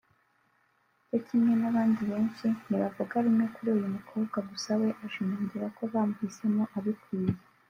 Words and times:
cyo 1.07 1.17
kimwe 1.27 1.51
n’abandi 1.61 2.01
benshi 2.11 2.45
ntibavuga 2.65 3.15
rumwe 3.25 3.45
kuri 3.53 3.69
uyu 3.75 3.87
mukobwa 3.95 4.37
gusa 4.49 4.71
we 4.81 4.89
ashimangira 5.05 5.65
ko 5.77 5.81
bamuhisemo 5.91 6.63
abikwiye 6.77 7.33